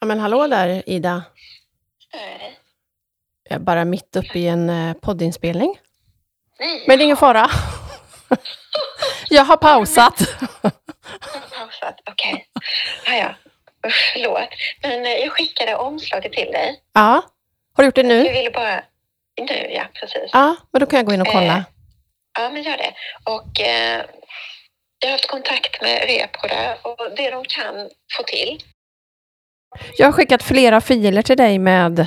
[0.00, 1.22] Ja, men hallå där, Ida.
[2.14, 2.58] Nej.
[3.48, 5.78] Jag är bara mitt uppe i en eh, poddinspelning.
[6.58, 7.50] Nej, Men det är ingen fara.
[9.30, 10.20] Jag har pausat.
[10.62, 10.70] jag
[11.20, 12.00] har pausat.
[12.10, 12.46] Okej.
[13.06, 13.34] Ja, ja.
[13.88, 14.48] Usch, förlåt.
[14.82, 16.82] Men eh, jag skickade omslaget till dig.
[16.92, 17.22] Ja,
[17.76, 18.32] har du gjort det Jag nu?
[18.32, 18.82] ville bara...
[19.40, 19.84] Nu, ja.
[19.94, 20.30] Precis.
[20.32, 21.56] Ja, men då kan jag gå in och kolla.
[21.56, 21.62] Eh.
[22.38, 22.94] Ja, men gör det.
[23.24, 24.04] Och eh,
[25.00, 27.74] jag har haft kontakt med Repro där och det de kan
[28.16, 28.62] få till.
[29.96, 32.00] Jag har skickat flera filer till dig med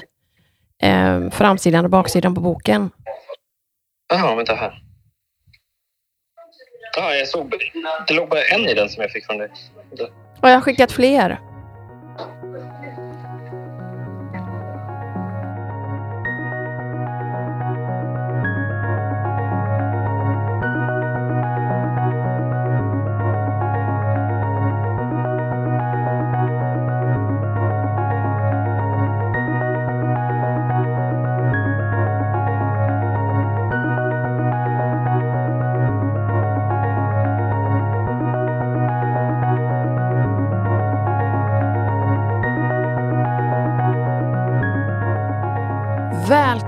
[0.84, 2.92] eh, framsidan och baksidan på boken.
[4.14, 4.82] Jaha, vänta här.
[6.96, 7.56] Ja, jag såg...
[8.08, 9.52] Det låg bara en i den som jag fick från dig.
[10.42, 11.51] Och jag har skickat fler.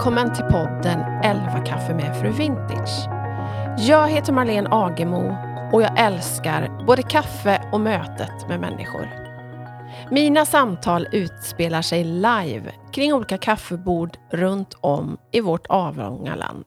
[0.03, 3.07] Välkommen till podden 11 kaffe med fru Vintage.
[3.77, 5.35] Jag heter Marlene Agemo
[5.71, 9.09] och jag älskar både kaffe och mötet med människor.
[10.11, 16.65] Mina samtal utspelar sig live kring olika kaffebord runt om i vårt avlånga land.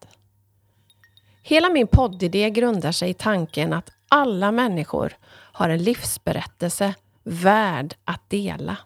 [1.42, 5.12] Hela min poddidé grundar sig i tanken att alla människor
[5.52, 8.76] har en livsberättelse värd att dela.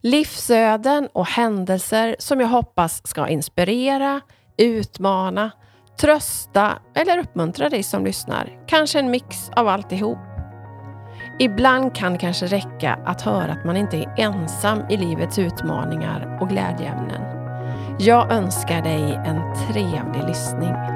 [0.00, 4.20] Livsöden och händelser som jag hoppas ska inspirera,
[4.56, 5.50] utmana,
[6.00, 8.58] trösta eller uppmuntra dig som lyssnar.
[8.66, 10.18] Kanske en mix av alltihop.
[11.38, 16.38] Ibland kan det kanske räcka att höra att man inte är ensam i livets utmaningar
[16.40, 17.22] och glädjeämnen.
[17.98, 20.95] Jag önskar dig en trevlig lyssning.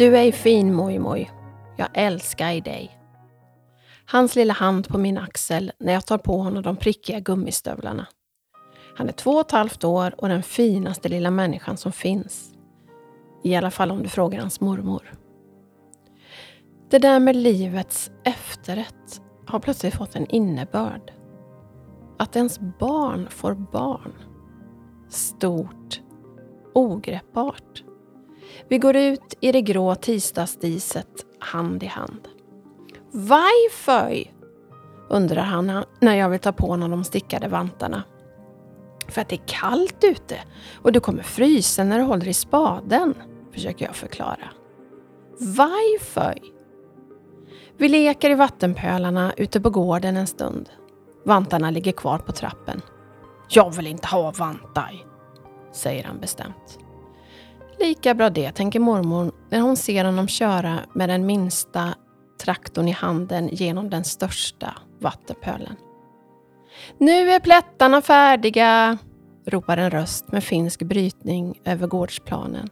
[0.00, 1.30] Du är fin mojmoj.
[1.76, 2.98] Jag älskar dig.
[4.06, 8.06] Hans lilla hand på min axel när jag tar på honom de prickiga gummistövlarna.
[8.96, 12.52] Han är två och ett halvt år och den finaste lilla människan som finns.
[13.44, 15.12] I alla fall om du frågar hans mormor.
[16.90, 21.12] Det där med livets efterrätt har plötsligt fått en innebörd.
[22.18, 24.14] Att ens barn får barn.
[25.08, 26.00] Stort.
[26.74, 27.84] Ogreppbart.
[28.68, 32.28] Vi går ut i det grå tisdagsdiset hand i hand.
[33.12, 34.24] Varför?
[35.08, 38.02] undrar han när jag vill ta på honom de stickade vantarna.
[39.08, 40.38] För att det är kallt ute
[40.82, 43.14] och du kommer frysa när du håller i spaden,
[43.52, 44.50] försöker jag förklara.
[45.38, 46.38] Varför?
[47.76, 50.68] Vi leker i vattenpölarna ute på gården en stund.
[51.24, 52.80] Vantarna ligger kvar på trappen.
[53.48, 55.06] Jag vill inte ha vantar,
[55.72, 56.78] säger han bestämt.
[57.80, 61.94] Lika bra det, tänker mormor när hon ser honom köra med den minsta
[62.44, 65.76] traktorn i handen genom den största vattenpölen.
[66.98, 68.98] Nu är plättarna färdiga,
[69.46, 72.68] ropar en röst med finsk brytning över gårdsplanen.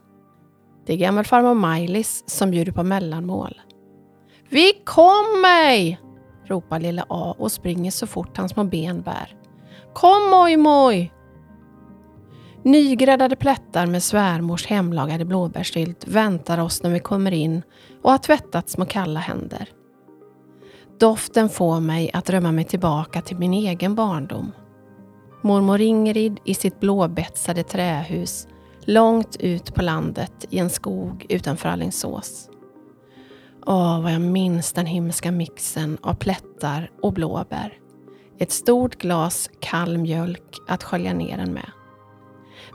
[0.85, 3.61] Det är gammelfarmor Maj-Lis som bjuder på mellanmål.
[4.49, 5.97] Vi kommer!
[6.45, 9.35] ropar lilla A och springer så fort hans små ben bär.
[9.93, 11.13] Kom moj moj!
[12.63, 17.61] Nygräddade plättar med svärmors hemlagade blåbärssylt väntar oss när vi kommer in
[18.03, 19.69] och har tvättat små kalla händer.
[20.99, 24.51] Doften får mig att drömma mig tillbaka till min egen barndom.
[25.41, 28.47] Mormor Ingrid i sitt blåbetsade trähus
[28.85, 32.49] långt ut på landet i en skog utanför Alingsås.
[33.65, 37.73] Åh, vad jag minns den himmelska mixen av plättar och blåbär.
[38.39, 41.71] Ett stort glas kall mjölk att skölja ner den med.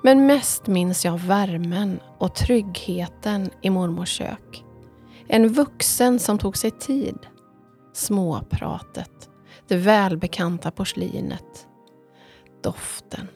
[0.07, 4.65] Men mest minns jag värmen och tryggheten i mormors kök.
[5.29, 7.19] En vuxen som tog sig tid.
[7.93, 9.31] Småpratet.
[9.69, 11.67] Det välbekanta porslinet.
[12.63, 13.29] Doften.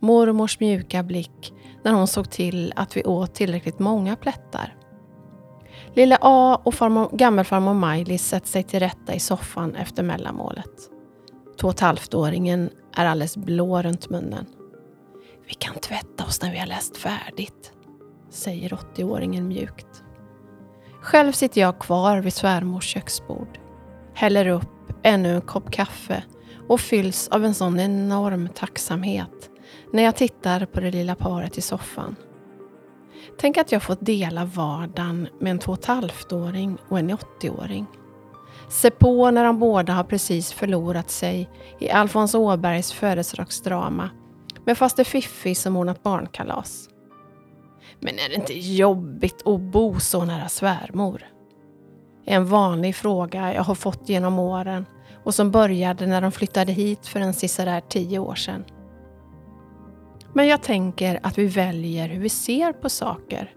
[0.00, 4.76] Mormors mjuka blick när hon såg till att vi åt tillräckligt många plättar.
[5.94, 10.90] Lilla A och farmor, gammelfarmor Maj-Lis sätter sig till rätta i soffan efter mellanmålet.
[11.60, 14.46] Två och ett halvt-åringen är alldeles blå runt munnen.
[15.46, 17.72] Vi kan tvätta oss när vi har läst färdigt,
[18.30, 20.02] säger 80-åringen mjukt.
[21.00, 23.58] Själv sitter jag kvar vid svärmors köksbord.
[24.14, 26.22] häller upp ännu en kopp kaffe
[26.68, 29.50] och fylls av en sån enorm tacksamhet
[29.92, 32.16] när jag tittar på det lilla paret i soffan.
[33.38, 37.86] Tänk att jag fått dela vardagen med en två och ett halvt-åring och en 80-åring.
[38.68, 44.10] Se på när de båda har precis förlorat sig i Alfons Åbergs födelsedagsdrama
[44.64, 46.88] med faster Fiffi som ordnat barnkalas.
[48.00, 51.22] Men är det inte jobbigt att bo så nära svärmor?
[52.26, 54.86] En vanlig fråga jag har fått genom åren
[55.24, 58.64] och som började när de flyttade hit för en sisådär tio år sedan.
[60.32, 63.52] Men jag tänker att vi väljer hur vi ser på saker.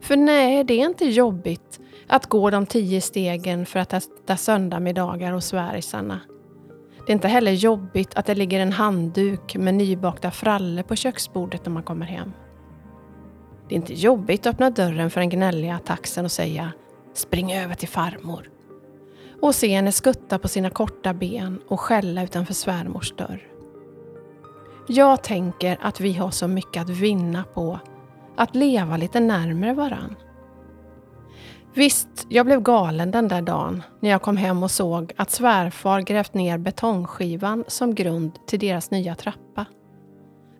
[0.00, 5.32] För nej, det är inte jobbigt att gå de tio stegen för att äta söndagsmiddagar
[5.32, 6.20] hos svärisarna.
[7.06, 11.66] Det är inte heller jobbigt att det ligger en handduk med nybakta frallor på köksbordet
[11.66, 12.32] när man kommer hem.
[13.68, 16.72] Det är inte jobbigt att öppna dörren för den gnälliga taxen och säga
[17.14, 18.50] “spring över till farmor”
[19.42, 23.42] och se henne skutta på sina korta ben och skälla utanför svärmors dörr.
[24.88, 27.80] Jag tänker att vi har så mycket att vinna på
[28.36, 30.16] att leva lite närmare varann.
[31.76, 36.00] Visst, jag blev galen den där dagen när jag kom hem och såg att svärfar
[36.00, 39.66] grävt ner betongskivan som grund till deras nya trappa.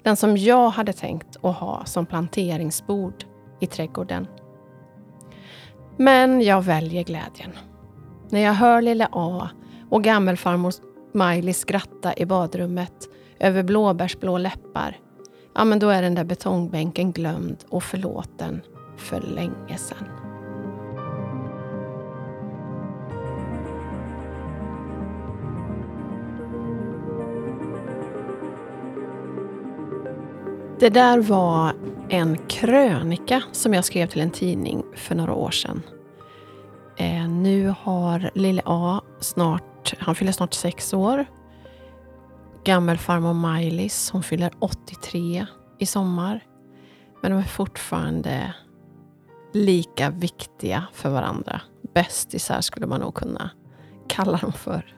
[0.02, 3.24] Den som jag hade tänkt att ha som planteringsbord
[3.60, 4.26] i trädgården.
[5.96, 7.52] Men jag väljer glädjen.
[8.30, 9.48] När jag hör lille A
[9.90, 10.72] och gammelfarmor
[11.12, 13.08] Miley skratta i badrummet
[13.38, 14.96] över blåbärsblå läppar,
[15.54, 18.62] ja men då är den där betongbänken glömd och förlåten
[18.96, 20.25] för länge sedan.
[30.78, 31.74] Det där var
[32.08, 35.82] en krönika som jag skrev till en tidning för några år sedan.
[36.96, 41.26] Eh, nu har lille A snart, han fyller snart sex år.
[42.64, 45.46] Gammelfarmor Maj-Lis, hon fyller 83
[45.78, 46.40] i sommar.
[47.22, 48.54] Men de är fortfarande
[49.52, 51.60] lika viktiga för varandra.
[51.94, 53.50] Bästisar skulle man nog kunna
[54.08, 54.94] kalla dem för.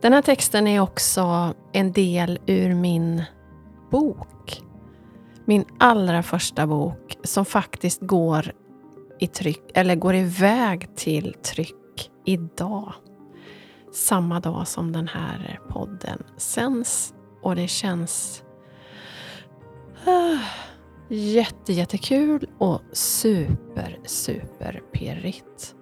[0.00, 3.24] Den här texten är också en del ur min
[3.90, 4.62] bok
[5.50, 8.52] min allra första bok som faktiskt går
[9.18, 12.92] i tryck, eller går iväg till tryck idag.
[13.92, 17.14] Samma dag som den här podden sänds.
[17.42, 18.42] Och det känns
[20.06, 20.40] uh,
[21.08, 25.74] jätte, jättekul och super, super pirrigt.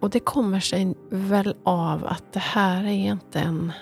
[0.00, 3.72] Och det kommer sig väl av att det här är inte en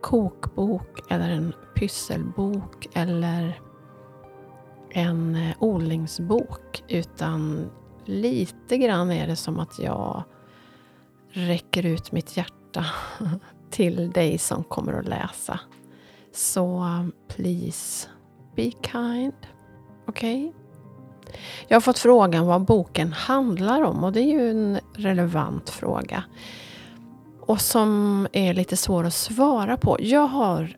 [0.00, 3.63] kokbok eller en pysselbok eller
[4.94, 7.70] en eh, odlingsbok utan
[8.04, 10.22] lite grann är det som att jag
[11.30, 12.86] räcker ut mitt hjärta
[13.70, 15.60] till dig som kommer att läsa.
[16.32, 16.86] Så
[17.28, 18.08] please
[18.56, 19.32] be kind.
[20.06, 20.48] Okej?
[20.48, 20.52] Okay?
[21.68, 26.24] Jag har fått frågan vad boken handlar om och det är ju en relevant fråga.
[27.40, 29.96] Och som är lite svår att svara på.
[30.00, 30.76] Jag har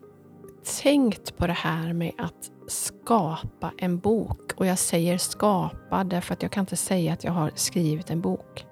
[0.81, 4.53] tänkt på det här med att skapa en bok.
[4.55, 8.21] Och jag säger skapa därför att jag kan inte säga att jag har skrivit en
[8.21, 8.65] bok.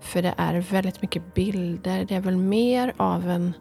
[0.00, 2.04] För det är väldigt mycket bilder.
[2.04, 3.52] Det är väl mer av en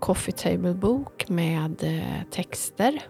[0.00, 3.02] coffee table-bok med eh, texter.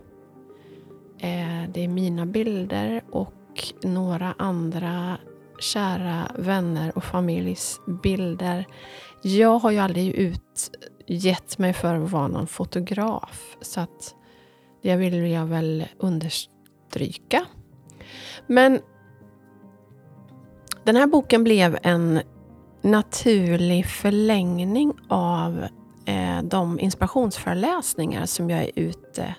[1.18, 3.34] Eh, det är mina bilder och
[3.82, 5.18] några andra
[5.60, 8.66] kära vänner och familjs bilder.
[9.22, 13.56] Jag har ju aldrig utgett mig för att vara någon fotograf.
[13.60, 14.14] Så att
[14.82, 17.44] det vill jag väl understryka.
[18.46, 18.80] Men
[20.84, 22.20] den här boken blev en
[22.82, 25.66] naturlig förlängning av
[26.06, 29.34] eh, de inspirationsföreläsningar som jag är ute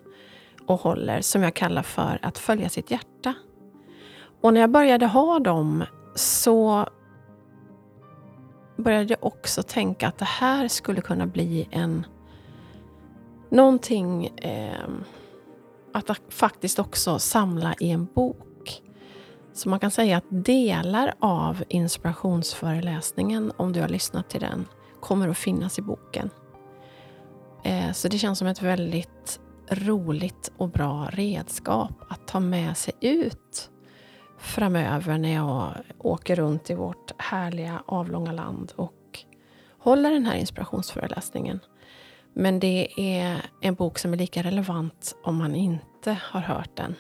[0.68, 3.34] och håller, som jag kallar för att följa sitt hjärta.
[4.42, 6.86] Och när jag började ha dem så
[8.78, 12.06] började jag också tänka att det här skulle kunna bli en
[13.50, 14.90] någonting eh,
[16.00, 18.82] att faktiskt också samla i en bok.
[19.54, 24.66] Så man kan säga att delar av inspirationsföreläsningen, om du har lyssnat till den,
[25.00, 26.30] kommer att finnas i boken.
[27.64, 29.40] Eh, så det känns som ett väldigt
[29.70, 33.70] roligt och bra redskap att ta med sig ut
[34.40, 39.20] framöver när jag åker runt i vårt härliga avlånga land och
[39.80, 41.60] håller den här inspirationsföreläsningen.
[42.34, 46.96] Men det är en bok som är lika relevant om man inte har hört den.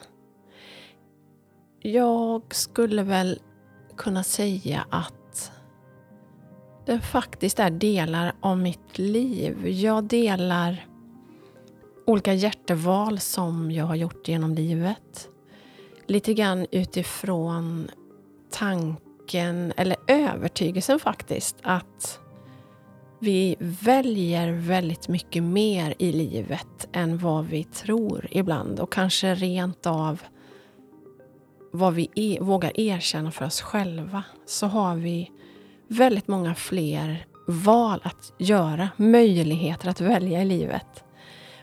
[1.79, 3.39] Jag skulle väl
[3.97, 5.51] kunna säga att
[6.85, 9.67] den faktiskt är delar av mitt liv.
[9.67, 10.85] Jag delar
[12.05, 15.29] olika hjärteval som jag har gjort genom livet.
[16.05, 17.91] Lite grann utifrån
[18.49, 22.19] tanken, eller övertygelsen faktiskt, att
[23.19, 29.85] vi väljer väldigt mycket mer i livet än vad vi tror ibland och kanske rent
[29.85, 30.21] av
[31.71, 35.31] vad vi är, vågar erkänna för oss själva så har vi
[35.87, 41.03] väldigt många fler val att göra, möjligheter att välja i livet.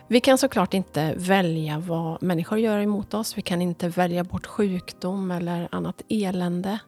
[0.07, 3.37] Vi kan såklart inte välja vad människor gör emot oss.
[3.37, 6.79] Vi kan inte välja bort sjukdom eller annat elände.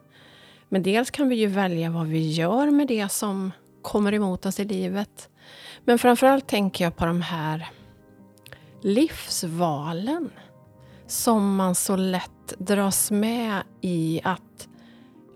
[0.70, 4.60] Men dels kan vi ju välja vad vi gör med det som kommer emot oss
[4.60, 5.30] i livet.
[5.86, 7.70] Men framförallt tänker jag på de här
[8.82, 10.30] livsvalen
[11.08, 14.68] som man så lätt dras med i att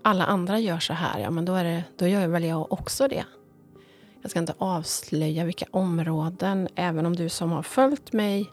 [0.02, 3.08] alla andra gör så här, ja men då, är det, då gör väl jag också
[3.08, 3.24] det.
[4.22, 8.50] Jag ska inte avslöja vilka områden, även om du som har följt mig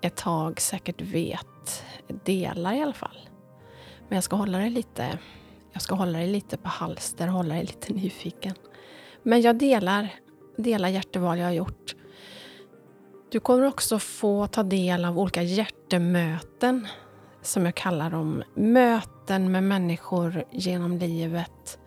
[0.00, 1.84] ett tag säkert vet
[2.24, 3.28] delar i alla fall.
[4.08, 5.18] Men jag ska hålla dig lite,
[5.72, 8.54] jag ska hålla dig lite på halster, hålla dig lite nyfiken.
[9.22, 10.14] Men jag delar,
[10.56, 11.94] delar hjärteval jag har gjort.
[13.30, 16.86] Du kommer också få ta del av olika hjärtemöten,
[17.42, 18.42] som jag kallar dem.
[18.54, 21.78] Möten med människor genom livet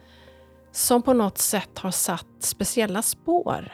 [0.72, 3.74] som på något sätt har satt speciella spår.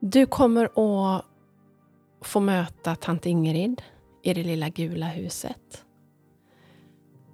[0.00, 1.24] Du kommer att
[2.20, 3.82] få möta tant Ingrid
[4.22, 5.84] i det lilla gula huset.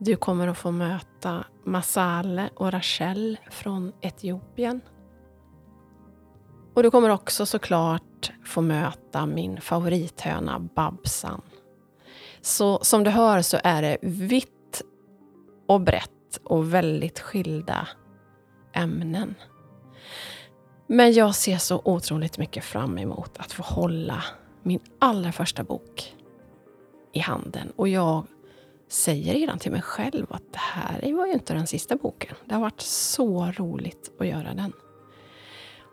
[0.04, 4.80] Du kommer att få möta Masale och Rachel från Etiopien.
[6.74, 11.42] Och du kommer också såklart få möta min favorithöna Babsan.
[12.40, 14.82] Så som du hör så är det vitt
[15.68, 17.88] och brett och väldigt skilda
[18.72, 19.34] ämnen.
[20.86, 24.24] Men jag ser så otroligt mycket fram emot att få hålla
[24.62, 26.14] min allra första bok
[27.12, 27.72] i handen.
[27.76, 28.26] Och jag
[28.88, 32.34] säger redan till mig själv att det här var ju inte den sista boken.
[32.44, 34.72] Det har varit så roligt att göra den.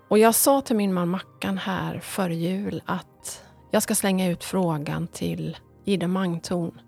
[0.07, 4.43] Och jag sa till min man Mackan här före jul att jag ska slänga ut
[4.43, 6.81] frågan till Ida Mangtorn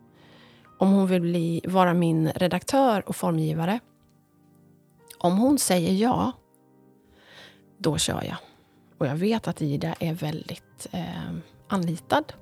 [0.78, 3.80] om hon vill bli, vara min redaktör och formgivare.
[5.18, 6.32] Om hon säger ja,
[7.78, 8.38] då kör jag.
[8.98, 11.34] Och jag vet att Ida är väldigt eh,
[11.68, 12.34] anlitad.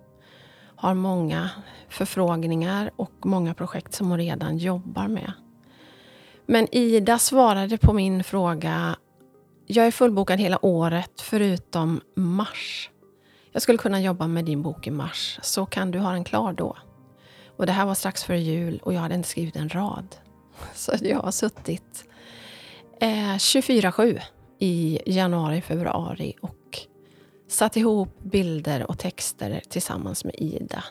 [0.82, 1.50] Har många
[1.90, 5.32] förfrågningar och många projekt som hon redan jobbar med.
[6.46, 8.96] Men Ida svarade på min fråga.
[9.68, 12.90] Jag är fullbokad hela året förutom mars.
[13.52, 16.54] Jag skulle kunna jobba med din bok i mars, så kan du ha den klar
[16.54, 16.78] då?
[17.58, 20.16] Och det här var strax före jul och jag hade inte skrivit en rad.
[20.74, 22.06] Så jag har suttit
[23.02, 24.22] eh, 24-7
[24.60, 26.56] i januari, februari och
[27.52, 30.84] satt ihop bilder och texter tillsammans med Ida.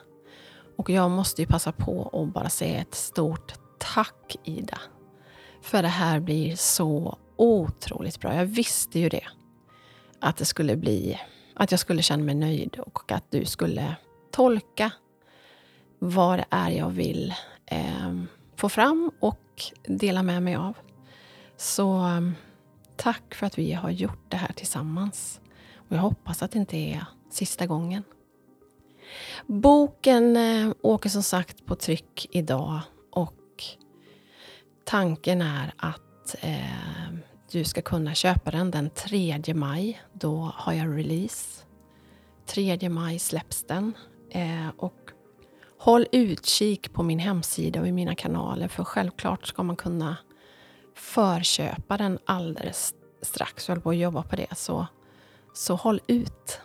[0.76, 4.78] Och jag måste ju passa på att bara säga ett stort tack Ida.
[5.62, 8.34] För det här blir så otroligt bra.
[8.34, 9.26] Jag visste ju det.
[10.20, 11.20] Att det skulle bli,
[11.54, 13.96] att jag skulle känna mig nöjd och att du skulle
[14.30, 14.92] tolka
[15.98, 17.34] vad det är jag vill
[17.66, 18.22] eh,
[18.56, 20.76] få fram och dela med mig av.
[21.56, 22.30] Så eh,
[22.96, 25.40] tack för att vi har gjort det här tillsammans.
[25.90, 28.02] Och jag hoppas att det inte är sista gången.
[29.46, 32.80] Boken eh, åker som sagt på tryck idag
[33.10, 33.64] och
[34.84, 37.14] tanken är att eh,
[37.50, 40.02] du ska kunna köpa den den 3 maj.
[40.12, 41.64] Då har jag release.
[42.46, 43.92] 3 maj släpps den.
[44.30, 45.10] Eh, och
[45.78, 50.16] håll utkik på min hemsida och i mina kanaler för självklart ska man kunna
[50.94, 53.68] förköpa den alldeles strax.
[53.68, 54.86] Jag håller på att jobba på det, så,
[55.60, 56.60] så håll ut.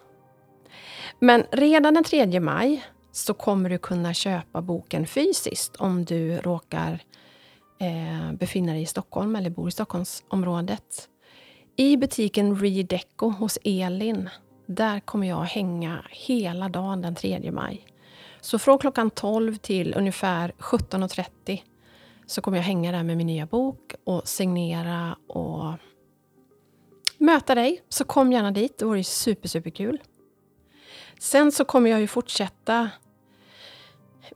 [1.20, 7.04] Men redan den 3 maj så kommer du kunna köpa boken fysiskt om du råkar
[7.80, 11.10] eh, befinna dig i Stockholm eller bor i Stockholmsområdet.
[11.76, 14.30] I butiken Redeco hos Elin,
[14.66, 17.86] där kommer jag hänga hela dagen den 3 maj.
[18.42, 21.62] Så från klockan 12 till ungefär 17.30
[22.26, 25.74] så kommer jag hänga där med min nya bok och signera och
[27.18, 27.82] möta dig.
[27.90, 30.02] Så kom gärna dit, det vore super, superkul.
[31.20, 32.90] Sen så kommer jag ju fortsätta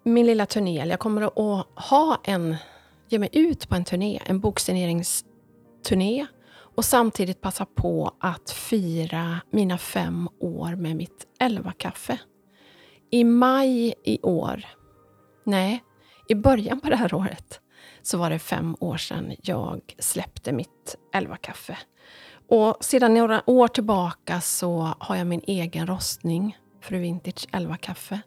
[0.03, 0.85] min lilla turné.
[0.85, 2.55] Jag kommer att ha en,
[3.09, 6.27] ge mig ut på en turné, en boksigneringsturné
[6.75, 12.19] och samtidigt passa på att fira mina fem år med mitt elva kaffe.
[13.11, 14.65] I maj i år,
[15.43, 15.83] nej,
[16.27, 17.61] i början på det här året,
[18.01, 21.77] så var det fem år sedan jag släppte mitt 11-kaffe.
[22.49, 28.19] Och sedan några år tillbaka så har jag min egen rostning, Fru Vintage 11-kaffe,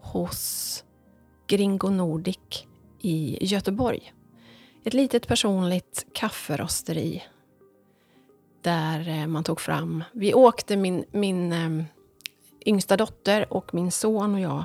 [0.00, 0.84] hos
[1.46, 2.66] Gringo Nordic
[3.00, 4.12] i Göteborg.
[4.84, 7.22] Ett litet personligt kafferosteri
[8.62, 10.04] där eh, man tog fram...
[10.12, 11.84] Vi åkte, min, min eh,
[12.66, 14.64] yngsta dotter och min son och jag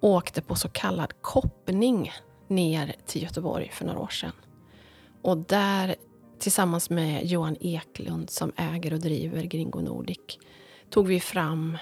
[0.00, 2.12] åkte på så kallad koppning
[2.48, 4.32] ner till Göteborg för några år sedan.
[5.22, 5.96] Och där,
[6.40, 10.38] tillsammans med Johan Eklund som äger och driver Gringo Nordic,
[10.90, 11.78] tog vi fram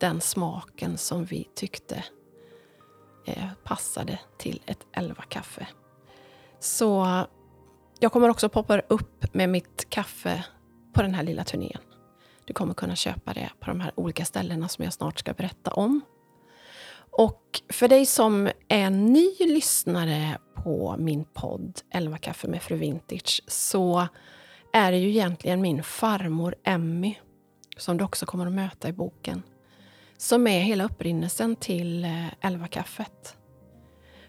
[0.00, 2.04] den smaken som vi tyckte
[3.26, 5.66] eh, passade till ett elva-kaffe.
[6.60, 7.06] Så
[7.98, 10.44] jag kommer också poppa upp med mitt kaffe
[10.92, 11.80] på den här lilla turnén.
[12.44, 15.70] Du kommer kunna köpa det på de här olika ställena som jag snart ska berätta
[15.70, 16.00] om.
[17.18, 23.42] Och för dig som är ny lyssnare på min podd 11 kaffe med Fru Vintage
[23.46, 24.08] så
[24.72, 27.18] är det ju egentligen min farmor Emmy
[27.76, 29.42] som du också kommer att möta i boken
[30.16, 33.36] som är hela upprinnelsen till eh, 11 kaffet.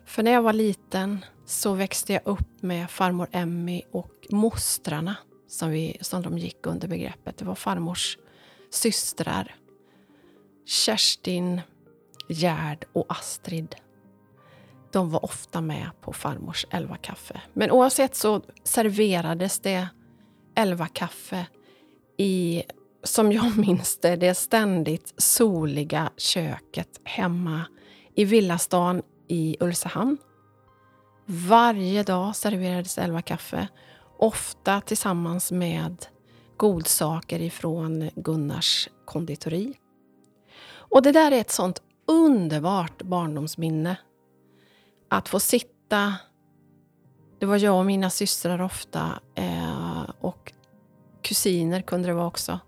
[0.05, 5.15] För när jag var liten så växte jag upp med farmor Emmy och mostrarna
[5.47, 7.37] som, vi, som de gick under begreppet.
[7.37, 8.17] Det var farmors
[8.69, 9.55] systrar.
[10.65, 11.61] Kerstin,
[12.27, 13.75] Gerd och Astrid.
[14.91, 17.41] De var ofta med på farmors elva kaffe.
[17.53, 19.87] Men oavsett så serverades det
[20.55, 21.45] elva kaffe
[22.17, 22.63] i,
[23.03, 27.65] som jag minns det, det ständigt soliga köket hemma
[28.15, 30.17] i villastan i Ulricehamn.
[31.25, 33.67] Varje dag serverades elva kaffe,
[34.17, 36.05] ofta tillsammans med
[36.57, 39.73] godsaker ifrån Gunnars konditori.
[40.67, 43.97] Och det där är ett sånt underbart barndomsminne.
[45.09, 46.13] Att få sitta,
[47.39, 50.53] det var jag och mina systrar ofta eh, och
[51.21, 52.59] kusiner kunde det vara också.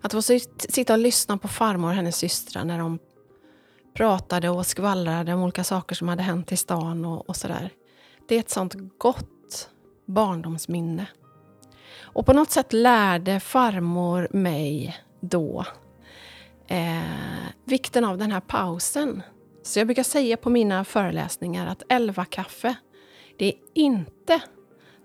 [0.00, 2.98] Att få sitta och lyssna på farmor och hennes systrar när de
[3.94, 7.70] pratade och skvallrade om olika saker som hade hänt i stan och, och sådär.
[8.28, 9.68] Det är ett sånt gott
[10.06, 11.06] barndomsminne.
[12.00, 15.64] Och på något sätt lärde farmor mig då
[16.68, 17.02] eh,
[17.64, 19.22] vikten av den här pausen.
[19.62, 22.76] Så jag brukar säga på mina föreläsningar att elva kaffe
[23.38, 24.40] det är inte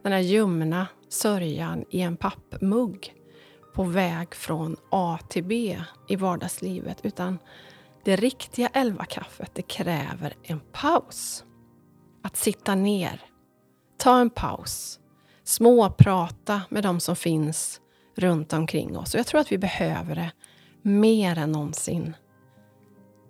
[0.04, 3.14] den här ljumna sörjan i en pappmugg
[3.74, 7.40] på väg från A till B i vardagslivet, utan
[8.04, 11.44] det riktiga elva kaffet det kräver en paus.
[12.24, 13.22] Att sitta ner,
[13.98, 15.00] ta en paus,
[15.44, 17.82] småprata med de som finns
[18.16, 19.14] runt omkring oss.
[19.14, 20.32] Och jag tror att vi behöver det
[20.82, 22.14] mer än någonsin.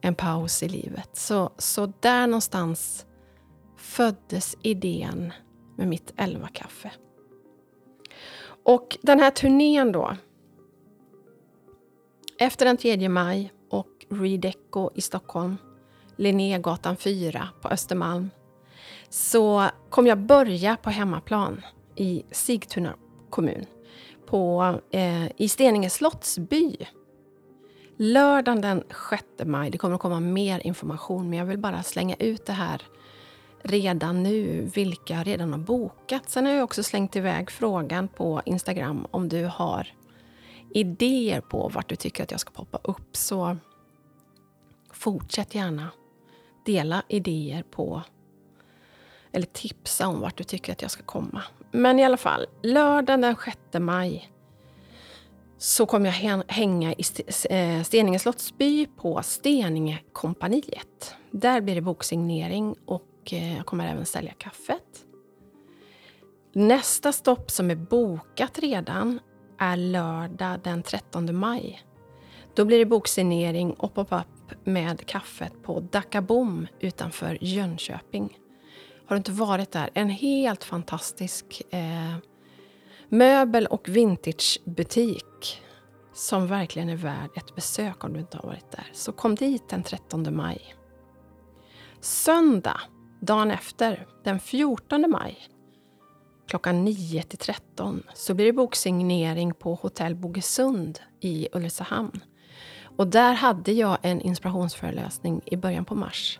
[0.01, 1.09] En paus i livet.
[1.13, 3.05] Så, så där någonstans
[3.77, 5.33] föddes idén
[5.77, 6.91] med mitt elva kaffe.
[8.63, 10.15] Och den här turnén då.
[12.39, 15.57] Efter den 3 maj och Redeco i Stockholm,
[16.15, 18.29] Linnégatan 4 på Östermalm,
[19.09, 21.61] så kom jag börja på hemmaplan
[21.95, 22.95] i Sigtuna
[23.29, 23.65] kommun,
[24.25, 26.77] på, eh, i Steninge slottsby.
[28.03, 32.15] Lördagen den 6 maj, det kommer att komma mer information, men jag vill bara slänga
[32.15, 32.81] ut det här
[33.61, 36.29] redan nu, vilka redan har bokat.
[36.29, 39.87] Sen har jag också slängt iväg frågan på Instagram om du har
[40.69, 43.15] idéer på vart du tycker att jag ska poppa upp.
[43.15, 43.57] Så
[44.91, 45.87] fortsätt gärna
[46.65, 48.01] dela idéer på
[49.31, 51.43] eller tipsa om vart du tycker att jag ska komma.
[51.71, 54.31] Men i alla fall, lördagen den 6 maj
[55.61, 57.03] så kommer jag hänga i
[57.49, 61.15] eh, Steninge slottsby på Steningekompaniet.
[61.31, 65.05] Där blir det boksignering och eh, jag kommer även sälja kaffet.
[66.53, 69.19] Nästa stopp som är bokat redan
[69.57, 71.83] är lördag den 13 maj.
[72.55, 78.37] Då blir det boksignering och pop-up med kaffet på Dackabom utanför Jönköping.
[79.05, 79.89] Har du inte varit där?
[79.93, 82.17] En helt fantastisk eh,
[83.11, 85.61] möbel och vintagebutik
[86.13, 88.89] som verkligen är värd ett besök om du inte har varit där.
[88.93, 90.75] Så kom dit den 13 maj.
[91.99, 92.81] Söndag,
[93.19, 95.37] dagen efter, den 14 maj
[96.47, 102.19] klockan 9 till 13 så blir det boksignering på Hotell Bogesund i Ulricehamn.
[102.97, 106.39] Och där hade jag en inspirationsföreläsning i början på mars.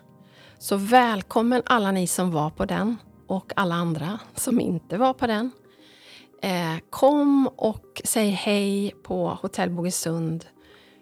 [0.58, 5.26] Så välkommen alla ni som var på den och alla andra som inte var på
[5.26, 5.50] den.
[6.44, 10.44] Eh, kom och säg hej på Hotell Bogesund.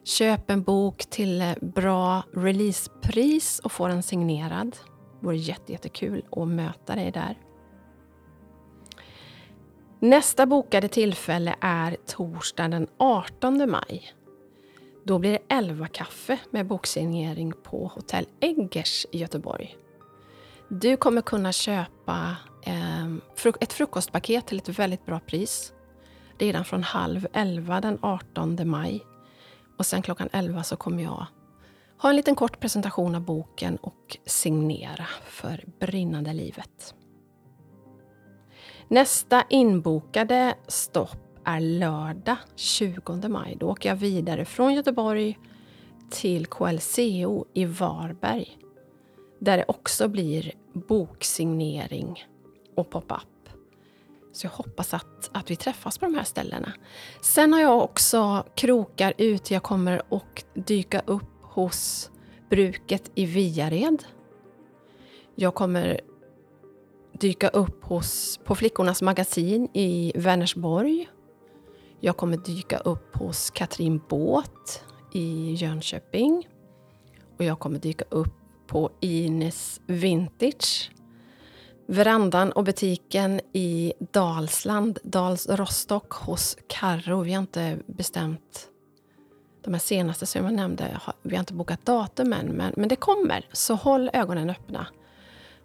[0.04, 4.76] Köp en bok till eh, bra releasepris och få den signerad.
[5.20, 7.38] Det vore jättekul att möta dig där.
[10.00, 14.12] Nästa bokade tillfälle är torsdagen den 18 maj.
[15.04, 19.76] Då blir det 11 kaffe med boksignering på Hotell Eggers i Göteborg.
[20.68, 23.20] Du kommer kunna köpa Ehm,
[23.60, 25.72] ett frukostpaket till ett väldigt bra pris
[26.38, 29.04] redan från halv 11 den 18 maj.
[29.78, 31.26] Och sen klockan 11 så kommer jag
[31.98, 36.94] ha en liten kort presentation av boken och signera för brinnande livet.
[38.88, 43.56] Nästa inbokade stopp är lördag 20 maj.
[43.60, 45.38] Då åker jag vidare från Göteborg
[46.10, 48.58] till KLCO i Varberg.
[49.40, 52.24] Där det också blir boksignering
[52.74, 53.40] och pop-up.
[54.32, 56.72] Så jag hoppas att, att vi träffas på de här ställena.
[57.20, 59.50] Sen har jag också krokar ut.
[59.50, 62.10] Jag kommer att dyka upp hos
[62.50, 64.04] bruket i Viared.
[65.34, 66.00] Jag kommer
[67.12, 71.08] dyka upp hos, på Flickornas magasin i Vänersborg.
[72.00, 76.48] Jag kommer dyka upp hos Katrin Båt i Jönköping.
[77.38, 78.34] Och jag kommer dyka upp
[78.66, 80.90] på Ines Vintage.
[81.92, 87.22] Verandan och butiken i Dalsland, Dals Rostock hos Karro.
[87.22, 88.68] Vi har inte bestämt
[89.64, 91.00] de här senaste som jag nämnde.
[91.22, 93.46] Vi har inte bokat datum än, men, men det kommer.
[93.52, 94.86] Så håll ögonen öppna.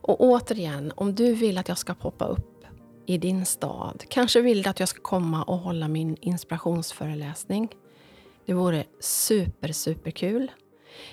[0.01, 2.65] Och återigen, om du vill att jag ska poppa upp
[3.05, 7.69] i din stad, kanske vill du att jag ska komma och hålla min inspirationsföreläsning.
[8.45, 10.51] Det vore super, superkul.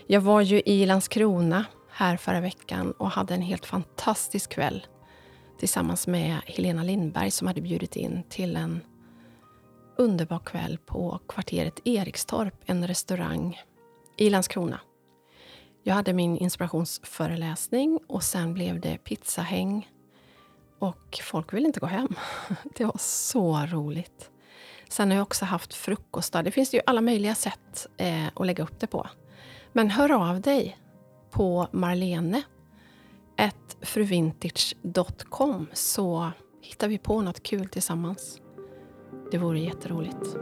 [0.07, 4.87] Jag var ju i Landskrona här förra veckan och hade en helt fantastisk kväll
[5.63, 8.81] tillsammans med Helena Lindberg som hade bjudit in till en
[9.97, 13.61] underbar kväll på kvarteret Erikstorp, en restaurang
[14.17, 14.81] i Landskrona.
[15.83, 19.91] Jag hade min inspirationsföreläsning och sen blev det pizzahäng.
[20.79, 22.15] Och folk ville inte gå hem.
[22.77, 24.31] Det var så roligt.
[24.89, 26.43] Sen har jag också haft frukostar.
[26.43, 29.09] Det finns ju alla möjliga sätt eh, att lägga upp det på.
[29.73, 30.79] Men hör av dig
[31.31, 32.43] på Marlene
[33.83, 38.41] fruvintage.com så hittar vi på något kul tillsammans.
[39.31, 40.37] Det vore jätteroligt.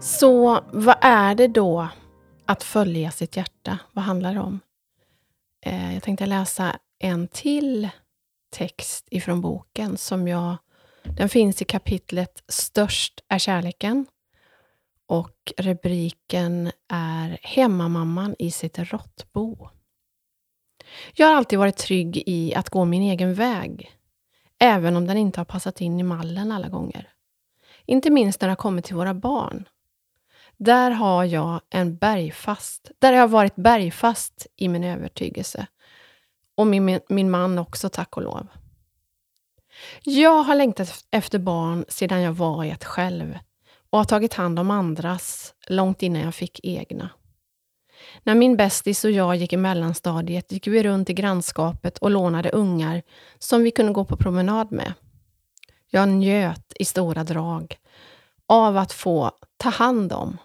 [0.00, 1.88] Så vad är det då
[2.46, 3.78] att följa sitt hjärta?
[3.92, 4.60] Vad handlar det om?
[5.66, 7.88] Eh, jag tänkte läsa en till
[8.50, 10.56] text ifrån boken som jag...
[11.02, 14.06] Den finns i kapitlet Störst är kärleken.
[15.10, 19.68] Och rubriken är Hemmamamman i sitt råttbo.
[21.14, 23.92] Jag har alltid varit trygg i att gå min egen väg,
[24.58, 27.08] även om den inte har passat in i mallen alla gånger.
[27.86, 29.68] Inte minst när det har kommit till våra barn.
[30.56, 35.66] Där har jag en bergfast, där har jag varit bergfast i min övertygelse.
[36.54, 38.46] Och min, min man också, tack och lov.
[40.02, 43.38] Jag har längtat efter barn sedan jag var ett själv
[43.90, 47.10] och har tagit hand om andras långt innan jag fick egna.
[48.22, 52.50] När min bästis och jag gick i mellanstadiet gick vi runt i grannskapet och lånade
[52.50, 53.02] ungar
[53.38, 54.92] som vi kunde gå på promenad med.
[55.90, 57.76] Jag njöt i stora drag
[58.46, 60.36] av att få ta hand om.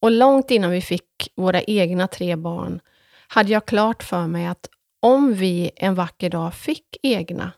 [0.00, 2.80] Och långt innan vi fick våra egna tre barn
[3.28, 4.68] hade jag klart för mig att
[5.00, 7.52] om vi en vacker dag fick egna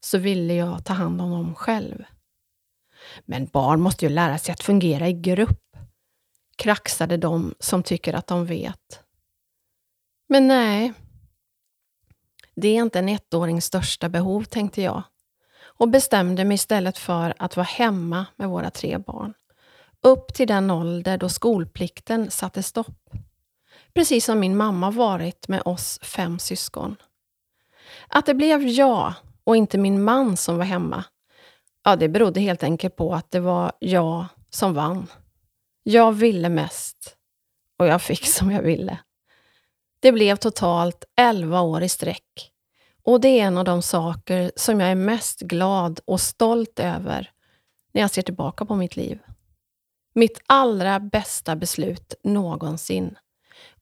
[0.00, 2.04] så ville jag ta hand om dem själv.
[3.24, 5.76] Men barn måste ju lära sig att fungera i grupp,
[6.56, 9.00] kraxade de som tycker att de vet.
[10.28, 10.92] Men nej,
[12.54, 15.02] det är inte en ettårings största behov, tänkte jag
[15.78, 19.34] och bestämde mig istället för att vara hemma med våra tre barn.
[20.00, 23.10] Upp till den ålder då skolplikten satte stopp.
[23.94, 26.96] Precis som min mamma varit med oss fem syskon.
[28.08, 31.04] Att det blev jag och inte min man som var hemma
[31.86, 35.06] Ja, det berodde helt enkelt på att det var jag som vann.
[35.82, 37.16] Jag ville mest
[37.78, 38.98] och jag fick som jag ville.
[40.00, 42.52] Det blev totalt 11 år i sträck.
[43.02, 47.30] Och det är en av de saker som jag är mest glad och stolt över
[47.92, 49.18] när jag ser tillbaka på mitt liv.
[50.14, 53.18] Mitt allra bästa beslut någonsin.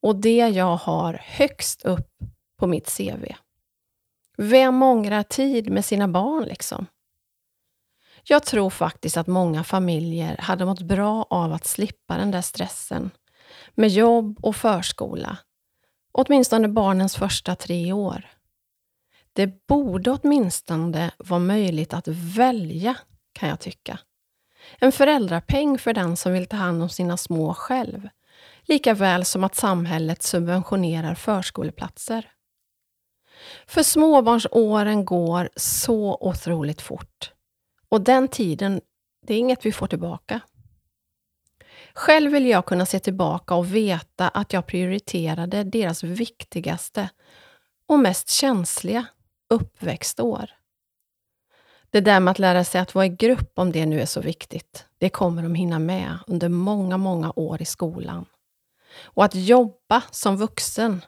[0.00, 2.10] Och det jag har högst upp
[2.58, 3.24] på mitt CV.
[4.36, 6.86] Vem ångrar tid med sina barn liksom?
[8.26, 13.10] Jag tror faktiskt att många familjer hade mått bra av att slippa den där stressen
[13.74, 15.36] med jobb och förskola.
[16.12, 18.28] Åtminstone barnens första tre år.
[19.32, 22.96] Det borde åtminstone vara möjligt att välja,
[23.32, 23.98] kan jag tycka.
[24.78, 28.08] En föräldrapeng för den som vill ta hand om sina små själv.
[28.66, 32.30] lika väl som att samhället subventionerar förskoleplatser.
[33.66, 37.33] För småbarnsåren går så otroligt fort.
[37.94, 38.80] Och den tiden,
[39.26, 40.40] det är inget vi får tillbaka.
[41.94, 47.10] Själv vill jag kunna se tillbaka och veta att jag prioriterade deras viktigaste
[47.88, 49.06] och mest känsliga
[49.50, 50.50] uppväxtår.
[51.90, 54.20] Det där med att lära sig att vara i grupp, om det nu är så
[54.20, 58.26] viktigt, det kommer de hinna med under många, många år i skolan.
[59.02, 61.04] Och att jobba som vuxen,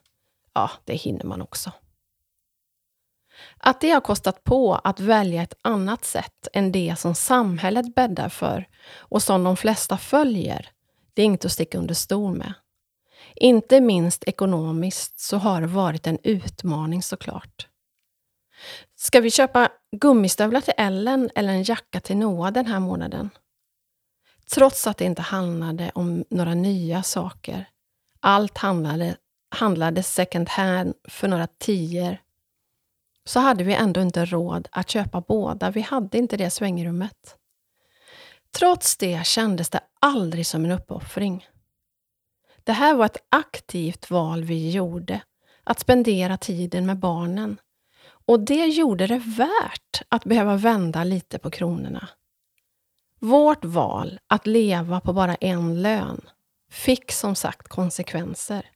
[0.55, 1.73] ja, det hinner man också.
[3.59, 8.29] Att det har kostat på att välja ett annat sätt än det som samhället bäddar
[8.29, 8.69] för
[8.99, 10.71] och som de flesta följer,
[11.15, 12.55] det är inget att sticka under stol med.
[13.35, 17.69] Inte minst ekonomiskt så har det varit en utmaning såklart.
[18.97, 23.31] Ska vi köpa gummistövlar till Ellen eller en jacka till Noah den här månaden?
[24.51, 27.69] Trots att det inte handlade om några nya saker.
[28.21, 29.17] Allt handlade,
[29.55, 32.19] handlade second hand för några tior.
[33.27, 35.71] Så hade vi ändå inte råd att köpa båda.
[35.71, 37.37] Vi hade inte det svängrummet.
[38.51, 41.47] Trots det kändes det aldrig som en uppoffring.
[42.65, 45.21] Det här var ett aktivt val vi gjorde,
[45.65, 47.61] att spendera tiden med barnen.
[48.27, 52.09] Och det gjorde det värt att behöva vända lite på kronorna.
[53.21, 56.21] Vårt val att leva på bara en lön
[56.71, 58.71] fick som sagt konsekvenser.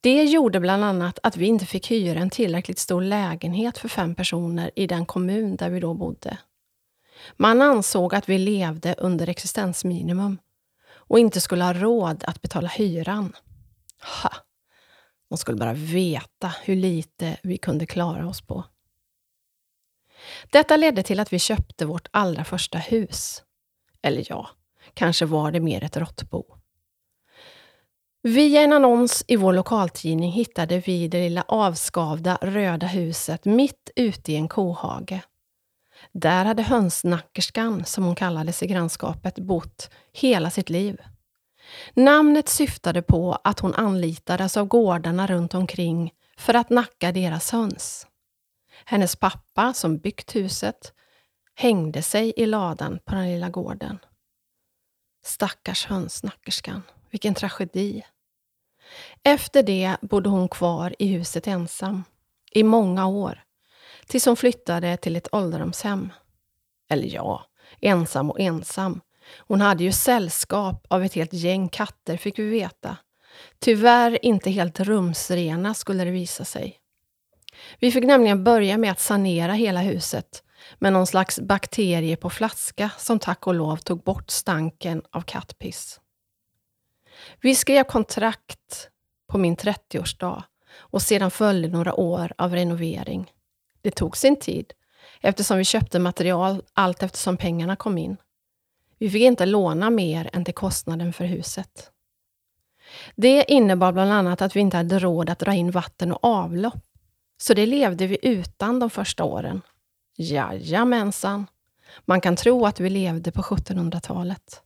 [0.00, 4.14] Det gjorde bland annat att vi inte fick hyra en tillräckligt stor lägenhet för fem
[4.14, 6.38] personer i den kommun där vi då bodde.
[7.36, 10.38] Man ansåg att vi levde under existensminimum
[10.94, 13.36] och inte skulle ha råd att betala hyran.
[14.22, 14.32] Ha!
[15.28, 18.64] De skulle bara veta hur lite vi kunde klara oss på.
[20.52, 23.42] Detta ledde till att vi köpte vårt allra första hus.
[24.02, 24.50] Eller ja,
[24.94, 26.44] kanske var det mer ett råttbo.
[28.26, 34.32] Via en annons i vår lokaltidning hittade vi det lilla avskavda röda huset mitt ute
[34.32, 35.20] i en kohage.
[36.12, 41.00] Där hade hönsnackerskan, som hon kallades i grannskapet, bott hela sitt liv.
[41.94, 48.06] Namnet syftade på att hon anlitades av gårdarna runt omkring för att nacka deras höns.
[48.84, 50.92] Hennes pappa, som byggt huset,
[51.54, 53.98] hängde sig i ladan på den lilla gården.
[55.24, 58.02] Stackars hönsnackerskan, vilken tragedi.
[59.22, 62.04] Efter det bodde hon kvar i huset ensam,
[62.52, 63.42] i många år,
[64.06, 66.12] tills hon flyttade till ett ålderdomshem.
[66.90, 67.46] Eller ja,
[67.80, 69.00] ensam och ensam.
[69.38, 72.96] Hon hade ju sällskap av ett helt gäng katter, fick vi veta.
[73.58, 76.78] Tyvärr inte helt rumsrena, skulle det visa sig.
[77.78, 80.42] Vi fick nämligen börja med att sanera hela huset
[80.78, 86.00] med någon slags bakterie på flaska som tack och lov tog bort stanken av kattpiss.
[87.40, 88.88] Vi skrev kontrakt
[89.26, 90.42] på min 30-årsdag
[90.76, 93.32] och sedan följde några år av renovering.
[93.82, 94.72] Det tog sin tid
[95.20, 98.16] eftersom vi köpte material allt eftersom pengarna kom in.
[98.98, 101.90] Vi fick inte låna mer än till kostnaden för huset.
[103.16, 106.84] Det innebar bland annat att vi inte hade råd att dra in vatten och avlopp.
[107.36, 109.60] Så det levde vi utan de första åren.
[110.16, 111.46] Jajamensan.
[112.04, 114.63] Man kan tro att vi levde på 1700-talet.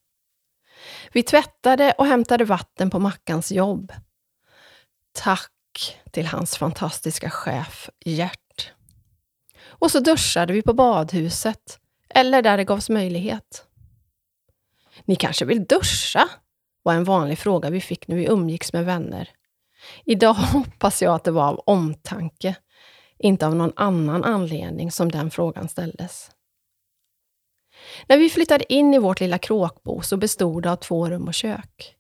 [1.13, 3.93] Vi tvättade och hämtade vatten på Mackans jobb.
[5.13, 8.73] Tack till hans fantastiska chef Gert.
[9.61, 13.65] Och så duschade vi på badhuset, eller där det gavs möjlighet.
[15.05, 16.29] Ni kanske vill duscha?
[16.83, 19.31] var en vanlig fråga vi fick när vi umgicks med vänner.
[20.05, 22.57] Idag hoppas jag att det var av omtanke,
[23.19, 26.31] inte av någon annan anledning som den frågan ställdes.
[28.07, 31.35] När vi flyttade in i vårt lilla kråkbo så bestod det av två rum och
[31.35, 31.95] kök.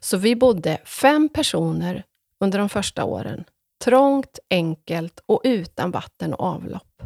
[0.00, 2.04] Så vi bodde fem personer
[2.40, 3.44] under de första åren.
[3.84, 7.02] Trångt, enkelt och utan vatten och avlopp.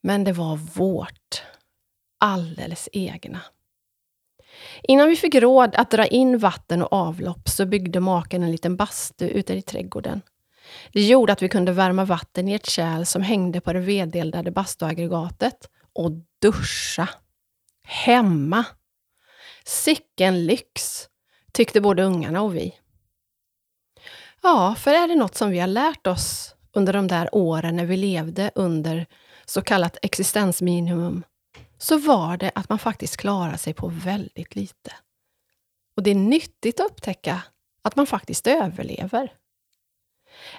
[0.00, 1.42] Men det var vårt.
[2.18, 3.40] Alldeles egna.
[4.82, 8.76] Innan vi fick råd att dra in vatten och avlopp så byggde maken en liten
[8.76, 10.22] bastu ute i trädgården.
[10.92, 14.50] Det gjorde att vi kunde värma vatten i ett kärl som hängde på det vedeldade
[14.50, 17.08] bastuaggregatet och duscha.
[17.82, 18.64] Hemma!
[19.64, 21.08] Sicken lyx,
[21.52, 22.74] tyckte både ungarna och vi.
[24.42, 27.86] Ja, för är det något som vi har lärt oss under de där åren när
[27.86, 29.06] vi levde under
[29.44, 31.24] så kallat existensminimum,
[31.78, 34.92] så var det att man faktiskt klarar sig på väldigt lite.
[35.96, 37.42] Och det är nyttigt att upptäcka
[37.82, 39.32] att man faktiskt överlever.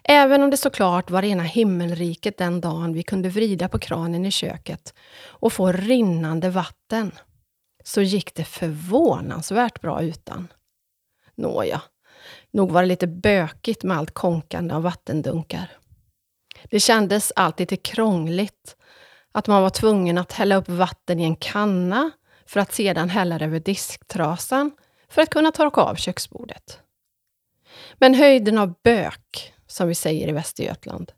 [0.04, 4.32] Även om det såklart var rena himmelriket den dagen vi kunde vrida på kranen i
[4.32, 7.12] köket och få rinnande vatten,
[7.84, 10.48] så gick det förvånansvärt bra utan.
[11.36, 11.82] Nåja,
[12.52, 15.78] Nog var det lite bökigt med allt konkande av vattendunkar.
[16.64, 18.76] Det kändes alltid lite krångligt
[19.32, 22.12] att man var tvungen att hälla upp vatten i en kanna
[22.46, 24.72] för att sedan hälla det över disktrasan
[25.10, 26.80] för att kunna torka av köksbordet.
[27.94, 31.12] Men höjden av bök, som vi säger i Västergötland,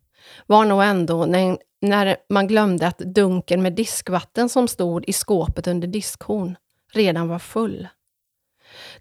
[0.45, 5.67] var nog ändå när, när man glömde att dunken med diskvatten som stod i skåpet
[5.67, 6.55] under diskhon
[6.93, 7.88] redan var full.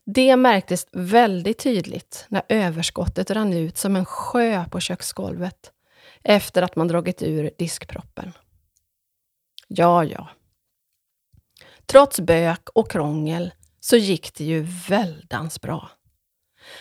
[0.04, 5.72] Det märktes väldigt tydligt när överskottet rann ut som en sjö på köksgolvet
[6.22, 8.32] efter att man dragit ur diskproppen.
[9.68, 10.28] Ja, ja.
[11.86, 15.90] Trots bök och krångel så gick det ju väldans bra.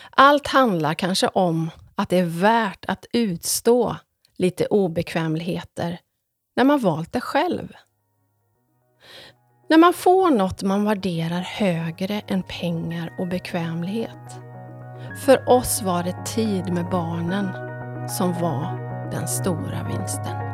[0.10, 3.96] Allt handlar kanske om att det är värt att utstå
[4.38, 6.00] lite obekvämligheter
[6.56, 7.74] när man valt det själv.
[9.70, 14.40] När man får något man värderar högre än pengar och bekvämlighet.
[15.26, 17.50] För oss var det tid med barnen
[18.10, 20.47] som var den stora vinsten.